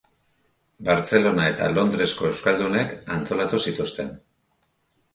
[0.87, 4.15] Bartzelona eta Londresko euskaldunek antolatu zituzten.